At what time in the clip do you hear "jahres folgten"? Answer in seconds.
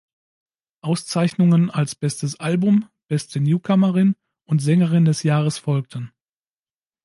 5.21-6.11